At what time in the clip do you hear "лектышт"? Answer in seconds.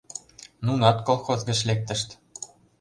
1.67-2.09